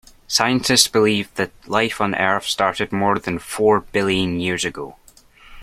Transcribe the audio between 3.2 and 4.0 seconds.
four